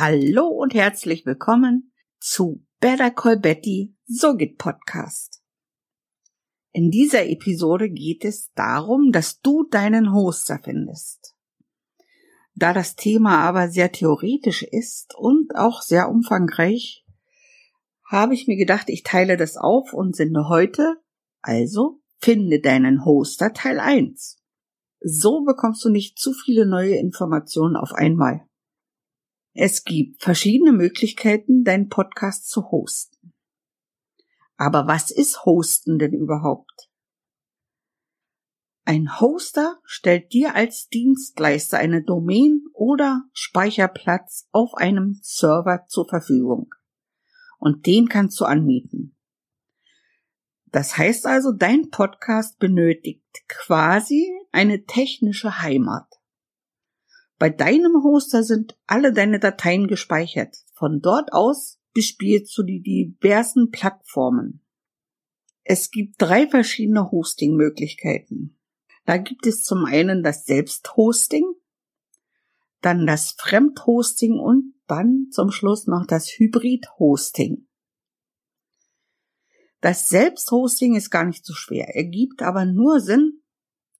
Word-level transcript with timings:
Hallo 0.00 0.46
und 0.46 0.74
herzlich 0.74 1.26
willkommen 1.26 1.90
zu 2.20 2.64
Better 2.78 3.10
Call 3.10 3.36
Betty 3.36 3.96
So 4.06 4.36
geht 4.36 4.56
Podcast. 4.56 5.42
In 6.70 6.92
dieser 6.92 7.26
Episode 7.26 7.90
geht 7.90 8.24
es 8.24 8.52
darum, 8.54 9.10
dass 9.10 9.40
du 9.40 9.64
deinen 9.68 10.12
Hoster 10.12 10.60
findest. 10.62 11.34
Da 12.54 12.72
das 12.72 12.94
Thema 12.94 13.38
aber 13.40 13.70
sehr 13.70 13.90
theoretisch 13.90 14.62
ist 14.62 15.16
und 15.16 15.56
auch 15.56 15.82
sehr 15.82 16.08
umfangreich, 16.08 17.04
habe 18.04 18.34
ich 18.34 18.46
mir 18.46 18.56
gedacht, 18.56 18.90
ich 18.90 19.02
teile 19.02 19.36
das 19.36 19.56
auf 19.56 19.92
und 19.92 20.14
sende 20.14 20.48
heute, 20.48 21.02
also 21.42 22.00
finde 22.20 22.60
deinen 22.60 23.04
Hoster 23.04 23.52
Teil 23.52 23.80
1. 23.80 24.40
So 25.00 25.42
bekommst 25.42 25.84
du 25.84 25.88
nicht 25.88 26.20
zu 26.20 26.32
viele 26.32 26.66
neue 26.66 26.94
Informationen 26.94 27.74
auf 27.74 27.92
einmal. 27.92 28.47
Es 29.52 29.84
gibt 29.84 30.22
verschiedene 30.22 30.72
Möglichkeiten, 30.72 31.64
deinen 31.64 31.88
Podcast 31.88 32.48
zu 32.48 32.70
hosten. 32.70 33.32
Aber 34.56 34.86
was 34.86 35.10
ist 35.10 35.44
Hosten 35.44 35.98
denn 35.98 36.12
überhaupt? 36.12 36.90
Ein 38.84 39.20
Hoster 39.20 39.78
stellt 39.84 40.32
dir 40.32 40.54
als 40.54 40.88
Dienstleister 40.88 41.78
eine 41.78 42.02
Domain 42.02 42.62
oder 42.72 43.24
Speicherplatz 43.32 44.48
auf 44.50 44.74
einem 44.74 45.18
Server 45.22 45.84
zur 45.88 46.08
Verfügung 46.08 46.74
und 47.58 47.86
den 47.86 48.08
kannst 48.08 48.40
du 48.40 48.44
anmieten. 48.44 49.16
Das 50.66 50.96
heißt 50.96 51.26
also, 51.26 51.52
dein 51.52 51.90
Podcast 51.90 52.58
benötigt 52.58 53.26
quasi 53.48 54.30
eine 54.52 54.84
technische 54.84 55.60
Heimat. 55.60 56.17
Bei 57.38 57.50
deinem 57.50 58.02
Hoster 58.02 58.42
sind 58.42 58.76
alle 58.86 59.12
deine 59.12 59.38
Dateien 59.38 59.86
gespeichert. 59.86 60.56
Von 60.72 61.00
dort 61.00 61.32
aus 61.32 61.78
bespielst 61.94 62.56
du 62.58 62.64
die 62.64 62.82
diversen 62.82 63.70
Plattformen. 63.70 64.64
Es 65.62 65.90
gibt 65.90 66.14
drei 66.18 66.48
verschiedene 66.48 67.10
Hosting-Möglichkeiten. 67.10 68.58
Da 69.04 69.18
gibt 69.18 69.46
es 69.46 69.62
zum 69.62 69.84
einen 69.84 70.22
das 70.22 70.44
Selbsthosting, 70.44 71.44
dann 72.80 73.06
das 73.06 73.32
Fremdhosting 73.38 74.38
und 74.38 74.74
dann 74.86 75.28
zum 75.30 75.50
Schluss 75.50 75.86
noch 75.86 76.06
das 76.06 76.28
Hybrid-Hosting. 76.28 77.66
Das 79.80 80.08
Selbsthosting 80.08 80.96
ist 80.96 81.10
gar 81.10 81.24
nicht 81.24 81.46
so 81.46 81.54
schwer, 81.54 81.94
ergibt 81.94 82.42
aber 82.42 82.64
nur 82.64 83.00
Sinn, 83.00 83.42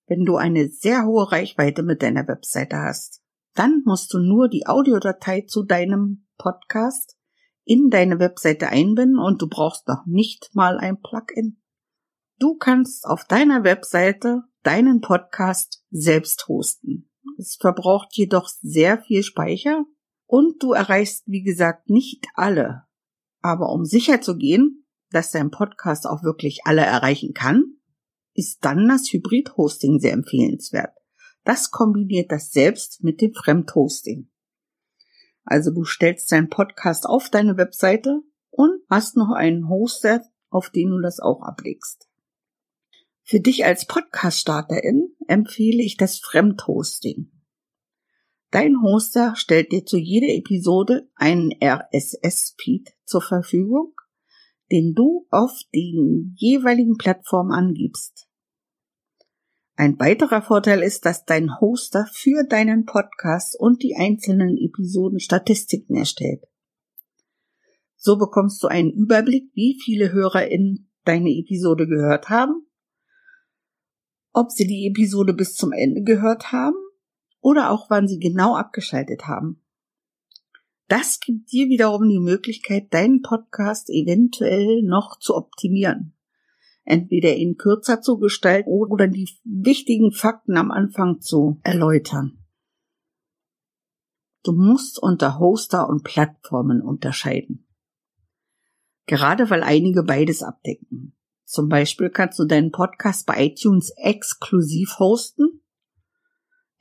wenn 0.07 0.25
du 0.25 0.37
eine 0.37 0.69
sehr 0.69 1.07
hohe 1.07 1.31
Reichweite 1.31 1.83
mit 1.83 2.03
deiner 2.03 2.27
Webseite 2.27 2.79
hast. 2.79 3.23
Dann 3.59 3.83
musst 3.85 4.15
du 4.15 4.21
nur 4.21 4.49
die 4.49 4.69
Audiodatei 4.69 5.41
zu 5.41 5.65
deinem 5.65 6.29
Podcast 6.37 7.17
in 7.65 7.91
deine 7.91 8.21
Webseite 8.21 8.69
einbinden 8.69 9.19
und 9.19 9.43
du 9.43 9.49
brauchst 9.49 9.89
noch 9.89 10.07
nicht 10.07 10.51
mal 10.55 10.79
ein 10.79 11.01
Plugin. 11.01 11.61
Du 12.39 12.57
kannst 12.57 13.05
auf 13.05 13.25
deiner 13.25 13.65
Webseite 13.65 14.45
deinen 14.63 15.01
Podcast 15.01 15.85
selbst 15.91 16.47
hosten. 16.47 17.11
Es 17.37 17.57
verbraucht 17.57 18.17
jedoch 18.17 18.49
sehr 18.49 19.03
viel 19.03 19.25
Speicher 19.25 19.85
und 20.27 20.63
du 20.63 20.73
erreichst, 20.73 21.25
wie 21.27 21.43
gesagt, 21.43 21.91
nicht 21.91 22.29
alle. 22.35 22.85
Aber 23.41 23.73
um 23.73 23.85
sicher 23.85 24.21
zu 24.21 24.37
gehen, 24.37 24.87
dass 25.11 25.33
dein 25.33 25.51
Podcast 25.51 26.07
auch 26.07 26.23
wirklich 26.23 26.61
alle 26.65 26.83
erreichen 26.83 27.35
kann, 27.35 27.65
ist 28.35 28.65
dann 28.65 28.87
das 28.87 29.13
Hybrid-Hosting 29.13 29.99
sehr 29.99 30.13
empfehlenswert. 30.13 30.98
Das 31.49 31.71
kombiniert 31.71 32.31
das 32.31 32.53
selbst 32.53 33.03
mit 33.03 33.23
dem 33.23 33.33
Fremdhosting. 33.33 34.29
Also 35.45 35.71
du 35.71 35.83
stellst 35.85 36.31
deinen 36.31 36.51
Podcast 36.51 37.07
auf 37.07 37.31
deine 37.31 37.57
Webseite 37.57 38.21
und 38.51 38.83
hast 38.91 39.17
noch 39.17 39.31
einen 39.31 39.67
Hoster, 39.67 40.23
auf 40.51 40.69
den 40.69 40.91
du 40.91 41.01
das 41.01 41.21
auch 41.21 41.41
ablegst. 41.41 42.07
Für 43.23 43.41
dich 43.41 43.65
als 43.65 43.87
Podcast-Starterin 43.87 45.17
empfehle 45.27 45.83
ich 45.83 45.97
das 45.97 46.19
Fremdhosting. 46.19 47.33
Dein 48.51 48.83
Hoster 48.83 49.35
stellt 49.35 49.73
dir 49.73 49.87
zu 49.87 49.97
jeder 49.97 50.35
Episode 50.35 51.09
einen 51.15 51.55
RSS-Feed 51.65 52.91
zur 53.07 53.23
Verfügung, 53.23 53.95
den 54.71 54.93
du 54.93 55.27
auf 55.31 55.59
den 55.75 56.35
jeweiligen 56.37 56.99
Plattformen 56.99 57.53
angibst. 57.53 58.28
Ein 59.79 60.01
weiterer 60.01 60.43
Vorteil 60.43 60.83
ist, 60.83 61.07
dass 61.07 61.25
dein 61.25 61.61
Hoster 61.61 62.05
für 62.13 62.43
deinen 62.43 62.85
Podcast 62.85 63.55
und 63.57 63.81
die 63.85 63.95
einzelnen 63.95 64.59
Episoden 64.59 65.21
Statistiken 65.21 65.95
erstellt. 65.95 66.43
So 67.95 68.19
bekommst 68.19 68.61
du 68.61 68.67
einen 68.67 68.91
Überblick, 68.91 69.53
wie 69.55 69.79
viele 69.81 70.11
HörerInnen 70.11 70.91
deine 71.05 71.31
Episode 71.31 71.87
gehört 71.87 72.29
haben, 72.29 72.67
ob 74.33 74.51
sie 74.51 74.67
die 74.67 74.89
Episode 74.89 75.33
bis 75.33 75.55
zum 75.55 75.71
Ende 75.71 76.03
gehört 76.03 76.51
haben 76.51 76.75
oder 77.41 77.71
auch 77.71 77.89
wann 77.89 78.09
sie 78.09 78.19
genau 78.19 78.57
abgeschaltet 78.57 79.29
haben. 79.29 79.63
Das 80.89 81.21
gibt 81.21 81.53
dir 81.53 81.69
wiederum 81.69 82.09
die 82.09 82.19
Möglichkeit, 82.19 82.93
deinen 82.93 83.23
Podcast 83.23 83.91
eventuell 83.91 84.83
noch 84.83 85.21
zu 85.21 85.37
optimieren. 85.37 86.18
Entweder 86.89 87.35
ihn 87.37 87.57
kürzer 87.57 88.01
zu 88.01 88.19
gestalten 88.19 88.71
oder 88.71 89.09
die 89.09 89.29
wichtigen 89.45 90.13
Fakten 90.13 90.57
am 90.57 90.71
Anfang 90.71 91.21
zu 91.21 91.61
erläutern. 91.63 92.39
Du 94.43 94.53
musst 94.53 94.99
unter 94.99 95.39
Hoster 95.39 95.89
und 95.89 96.05
Plattformen 96.05 96.81
unterscheiden. 96.81 97.67
Gerade 99.07 99.51
weil 99.51 99.63
einige 99.63 100.03
beides 100.03 100.43
abdecken. 100.43 101.15
Zum 101.45 101.69
Beispiel 101.69 102.09
kannst 102.09 102.39
du 102.39 102.45
deinen 102.45 102.73
Podcast 102.73 103.27
bei 103.27 103.47
iTunes 103.47 103.91
exklusiv 103.97 104.99
hosten 104.99 105.61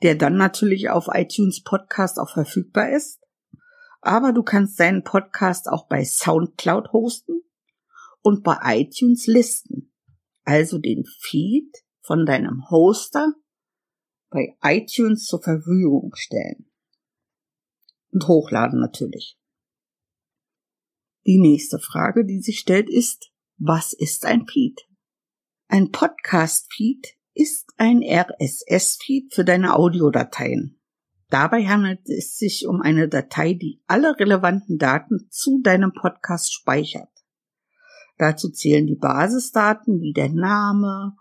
der 0.02 0.14
dann 0.14 0.36
natürlich 0.36 0.90
auf 0.90 1.08
iTunes 1.12 1.62
Podcast 1.62 2.18
auch 2.18 2.30
verfügbar 2.30 2.90
ist. 2.90 3.20
Aber 4.00 4.32
du 4.32 4.42
kannst 4.42 4.78
deinen 4.78 5.02
Podcast 5.02 5.68
auch 5.68 5.88
bei 5.88 6.04
SoundCloud 6.04 6.92
hosten 6.92 7.42
und 8.22 8.44
bei 8.44 8.56
iTunes 8.62 9.26
listen. 9.26 9.87
Also 10.48 10.78
den 10.78 11.04
Feed 11.04 11.76
von 12.00 12.24
deinem 12.24 12.70
Hoster 12.70 13.34
bei 14.30 14.56
iTunes 14.62 15.26
zur 15.26 15.42
Verfügung 15.42 16.12
stellen. 16.14 16.70
Und 18.12 18.26
hochladen 18.26 18.80
natürlich. 18.80 19.38
Die 21.26 21.38
nächste 21.38 21.78
Frage, 21.78 22.24
die 22.24 22.40
sich 22.40 22.60
stellt, 22.60 22.88
ist, 22.88 23.30
was 23.58 23.92
ist 23.92 24.24
ein 24.24 24.46
Feed? 24.46 24.88
Ein 25.66 25.90
Podcast-Feed 25.90 27.08
ist 27.34 27.70
ein 27.76 28.02
RSS-Feed 28.02 29.34
für 29.34 29.44
deine 29.44 29.76
Audiodateien. 29.76 30.80
Dabei 31.28 31.66
handelt 31.66 32.08
es 32.08 32.38
sich 32.38 32.66
um 32.66 32.80
eine 32.80 33.10
Datei, 33.10 33.52
die 33.52 33.82
alle 33.86 34.18
relevanten 34.18 34.78
Daten 34.78 35.28
zu 35.28 35.60
deinem 35.60 35.92
Podcast 35.92 36.54
speichert. 36.54 37.17
Dazu 38.18 38.50
zählen 38.50 38.86
die 38.86 38.96
Basisdaten 38.96 40.00
wie 40.00 40.12
der 40.12 40.28
Name 40.28 41.16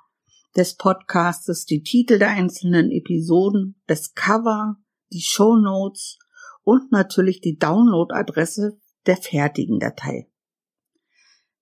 des 0.56 0.76
Podcastes, 0.76 1.66
die 1.66 1.84
Titel 1.84 2.20
der 2.20 2.32
einzelnen 2.32 2.92
Episoden, 2.92 3.82
das 3.86 4.14
Cover, 4.14 4.78
die 5.14 5.22
Show 5.22 5.56
Notes 5.56 6.18
und 6.64 6.92
natürlich 6.92 7.40
die 7.40 7.58
Downloadadresse 7.58 8.80
der 9.06 9.18
fertigen 9.18 9.80
Datei. 9.80 10.30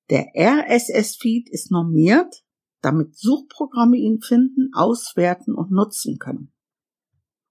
Der 0.09 0.27
RSS-Feed 0.35 1.49
ist 1.49 1.71
normiert 1.71 2.45
damit 2.85 3.17
Suchprogramme 3.17 3.97
ihn 3.97 4.21
finden, 4.21 4.69
auswerten 4.75 5.55
und 5.55 5.71
nutzen 5.71 6.19
können. 6.19 6.53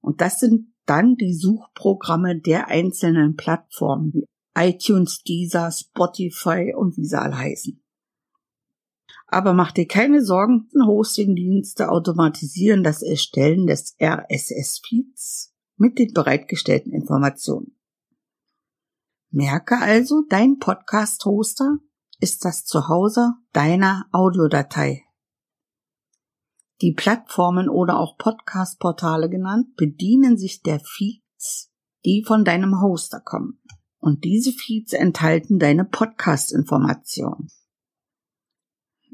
Und 0.01 0.21
das 0.21 0.39
sind 0.39 0.73
dann 0.87 1.17
die 1.17 1.35
Suchprogramme 1.35 2.39
der 2.39 2.69
einzelnen 2.69 3.35
Plattformen 3.35 4.13
wie 4.13 4.27
iTunes, 4.55 5.23
Deezer, 5.23 5.71
Spotify 5.71 6.73
und 6.77 6.97
wie 6.97 7.07
sie 7.07 7.21
alle 7.21 7.37
heißen. 7.37 7.81
Aber 9.27 9.53
mach 9.53 9.73
dir 9.73 9.87
keine 9.87 10.25
Sorgen, 10.25 10.69
Hostingdienste 10.87 11.91
automatisieren 11.91 12.85
das 12.85 13.03
Erstellen 13.03 13.67
des 13.67 13.97
RSS-Feeds 14.01 15.55
mit 15.77 15.99
den 15.99 16.13
bereitgestellten 16.13 16.93
Informationen. 16.93 17.77
Merke 19.31 19.79
also, 19.79 20.23
dein 20.29 20.59
Podcast-Hoster 20.59 21.79
ist 22.21 22.45
das 22.45 22.65
Zuhause 22.65 23.33
deiner 23.53 24.07
Audiodatei. 24.13 25.03
Die 26.81 26.93
Plattformen 26.93 27.69
oder 27.69 27.99
auch 27.99 28.17
Podcast-Portale 28.17 29.29
genannt 29.29 29.75
bedienen 29.77 30.37
sich 30.37 30.63
der 30.63 30.81
Feeds, 30.81 31.73
die 32.05 32.23
von 32.25 32.45
deinem 32.45 32.81
Hoster 32.81 33.21
kommen. 33.21 33.61
Und 34.05 34.23
diese 34.25 34.53
Feeds 34.53 34.93
enthalten 34.93 35.59
deine 35.59 35.87
Podcast-Informationen. 35.87 37.49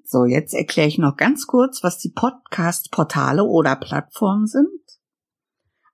So, 0.03 0.25
jetzt 0.25 0.53
erkläre 0.53 0.89
ich 0.89 0.99
noch 0.99 1.17
ganz 1.17 1.47
kurz, 1.47 1.85
was 1.85 1.99
die 1.99 2.11
Podcast-Portale 2.11 3.45
oder 3.45 3.77
Plattformen 3.77 4.49
sind. 4.49 4.83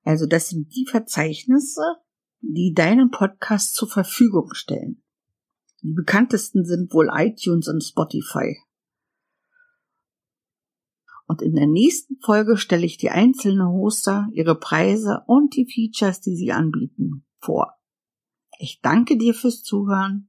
Also 0.02 0.24
das 0.24 0.48
sind 0.48 0.74
die 0.74 0.86
Verzeichnisse, 0.88 1.82
die 2.40 2.72
deinen 2.74 3.10
Podcast 3.10 3.74
zur 3.74 3.90
Verfügung 3.90 4.54
stellen. 4.54 5.02
Die 5.82 5.92
bekanntesten 5.92 6.64
sind 6.64 6.94
wohl 6.94 7.10
iTunes 7.12 7.68
und 7.68 7.84
Spotify. 7.84 8.56
Und 11.26 11.42
in 11.42 11.54
der 11.54 11.66
nächsten 11.66 12.16
Folge 12.24 12.56
stelle 12.56 12.86
ich 12.86 12.96
die 12.96 13.10
einzelnen 13.10 13.68
Hoster, 13.68 14.26
ihre 14.32 14.58
Preise 14.58 15.20
und 15.26 15.54
die 15.54 15.70
Features, 15.70 16.22
die 16.22 16.34
sie 16.34 16.52
anbieten, 16.52 17.26
vor. 17.40 17.76
Ich 18.58 18.80
danke 18.80 19.16
dir 19.16 19.34
fürs 19.34 19.62
Zuhören. 19.62 20.28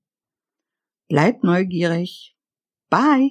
Bleib 1.08 1.44
neugierig. 1.44 2.36
Bye. 2.90 3.30